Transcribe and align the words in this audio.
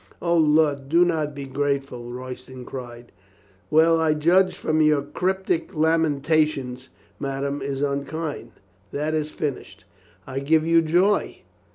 "O, 0.19 0.35
lud, 0.35 0.89
do 0.89 1.05
not 1.05 1.35
be 1.35 1.45
grateful," 1.45 2.11
Royston 2.11 2.65
cried. 2.65 3.11
"Well, 3.69 3.99
I 3.99 4.15
judge 4.15 4.55
from 4.55 4.81
your 4.81 5.03
cryptic 5.03 5.75
lamentations 5.75 6.89
ma 7.19 7.39
dame 7.41 7.61
is 7.61 7.83
unkind?" 7.83 8.53
"That 8.91 9.13
is 9.13 9.29
finished." 9.29 9.85
"I 10.25 10.39
give 10.39 10.65
you 10.65 10.81
joy. 10.81 11.43